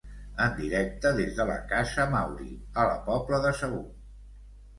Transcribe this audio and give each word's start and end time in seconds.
En 0.43 0.53
directe 0.59 1.11
des 1.19 1.35
de 1.39 1.45
la 1.49 1.57
Casa 1.73 2.07
Mauri, 2.15 2.49
a 2.73 2.87
la 2.93 2.97
Pobla 3.11 3.43
de 3.45 3.53
Segur. 3.61 3.85